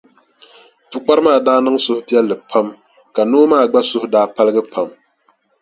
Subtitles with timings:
[0.91, 2.67] Pukpara maa daa niŋ suhupiɛlli pam
[3.15, 4.87] ka noo maa gba suhu daa paligi pam.